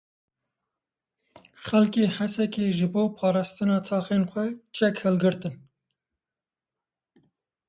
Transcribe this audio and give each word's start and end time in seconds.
Xelkê 1.65 2.05
Hesekê 2.17 2.65
ji 2.77 2.87
bo 2.93 3.03
parastina 3.17 3.77
taxên 3.87 4.23
xwe 4.31 4.45
çek 4.75 4.95
hilgirtin. 5.03 5.55